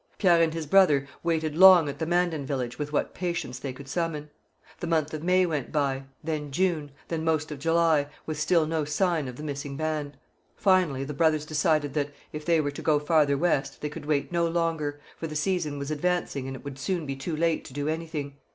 [0.17, 3.87] Pierre and his brother waited long at the Mandan village with what patience they could
[3.87, 4.31] summon.
[4.79, 8.83] The month of May went by, then June, then most of July, with still no
[8.83, 10.17] sign of the missing band.
[10.55, 14.31] Finally the brothers decided that, if they were to go farther west, they could wait
[14.31, 17.73] no longer, for the season was advancing and it would soon be too late to
[17.73, 18.37] do anything.